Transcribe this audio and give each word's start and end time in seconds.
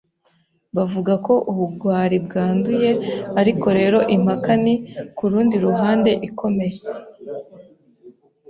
Bavuga 0.75 1.13
ko 1.25 1.33
ubugwari 1.51 2.17
bwanduye; 2.25 2.89
ariko 3.41 3.67
rero 3.79 3.99
impaka 4.15 4.51
ni, 4.63 4.75
kurundi 5.17 5.55
ruhande, 5.65 6.11
ikomeye 6.27 6.77